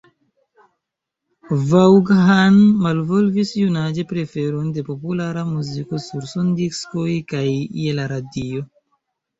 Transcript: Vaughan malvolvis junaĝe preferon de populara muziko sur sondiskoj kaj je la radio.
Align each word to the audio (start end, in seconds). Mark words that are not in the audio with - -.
Vaughan 1.73 2.57
malvolvis 2.87 3.53
junaĝe 3.59 4.07
preferon 4.15 4.75
de 4.79 4.87
populara 4.91 5.45
muziko 5.55 6.03
sur 6.11 6.29
sondiskoj 6.35 7.09
kaj 7.35 7.49
je 7.87 7.99
la 8.03 8.13
radio. 8.19 8.69